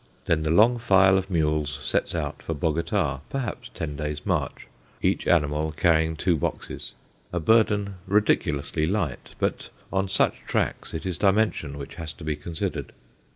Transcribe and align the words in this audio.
Then 0.25 0.41
the 0.41 0.49
long 0.49 0.79
file 0.79 1.15
of 1.15 1.29
mules 1.29 1.69
sets 1.83 2.15
out 2.15 2.41
for 2.41 2.55
Bogota, 2.55 3.19
perhaps 3.29 3.69
ten 3.75 3.95
days' 3.95 4.25
march, 4.25 4.65
each 4.99 5.27
animal 5.27 5.71
carrying 5.73 6.15
two 6.15 6.35
boxes 6.35 6.93
a 7.31 7.39
burden 7.39 7.97
ridiculously 8.07 8.87
light, 8.87 9.35
but 9.37 9.69
on 9.93 10.09
such 10.09 10.39
tracks 10.39 10.95
it 10.95 11.05
is 11.05 11.19
dimension 11.19 11.77
which 11.77 11.93
has 12.01 12.13
to 12.13 12.23
be 12.23 12.35
considered. 12.35 12.93